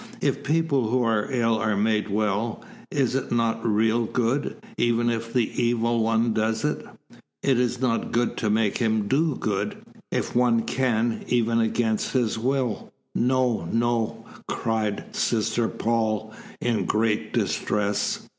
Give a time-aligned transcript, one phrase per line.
[0.19, 5.11] "If people who are ill are made well, is it not a real good, even
[5.11, 6.83] if the Evil One does it?
[7.43, 9.77] Is it not good to make him do good,
[10.11, 18.27] if one can, even against his will?" "No, no!" cried Sister Paul, in great distress.